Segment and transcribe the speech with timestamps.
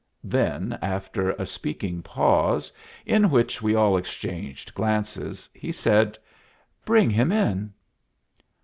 [0.23, 2.71] Then, after a speaking pause,
[3.05, 6.17] in which we all exchanged glances, he said,
[6.85, 7.71] "Bring him in."